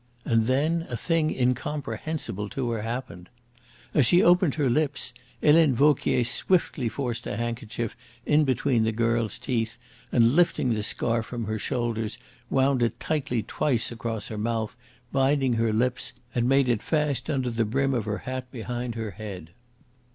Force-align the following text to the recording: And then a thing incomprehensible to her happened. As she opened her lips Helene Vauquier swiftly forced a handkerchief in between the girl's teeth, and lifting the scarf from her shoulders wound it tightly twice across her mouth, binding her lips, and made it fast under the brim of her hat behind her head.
And 0.25 0.45
then 0.45 0.87
a 0.89 0.97
thing 0.97 1.29
incomprehensible 1.29 2.49
to 2.49 2.71
her 2.71 2.81
happened. 2.81 3.29
As 3.93 4.07
she 4.07 4.23
opened 4.23 4.55
her 4.55 4.67
lips 4.67 5.13
Helene 5.43 5.75
Vauquier 5.75 6.23
swiftly 6.23 6.89
forced 6.89 7.27
a 7.27 7.37
handkerchief 7.37 7.95
in 8.25 8.43
between 8.43 8.81
the 8.83 8.91
girl's 8.93 9.37
teeth, 9.37 9.77
and 10.11 10.33
lifting 10.35 10.73
the 10.73 10.81
scarf 10.81 11.27
from 11.27 11.43
her 11.45 11.59
shoulders 11.59 12.17
wound 12.49 12.81
it 12.81 12.99
tightly 12.99 13.43
twice 13.43 13.91
across 13.91 14.29
her 14.29 14.39
mouth, 14.39 14.75
binding 15.11 15.53
her 15.53 15.71
lips, 15.71 16.13
and 16.33 16.49
made 16.49 16.67
it 16.67 16.81
fast 16.81 17.29
under 17.29 17.51
the 17.51 17.63
brim 17.63 17.93
of 17.93 18.05
her 18.05 18.17
hat 18.25 18.49
behind 18.51 18.95
her 18.95 19.11
head. 19.11 19.51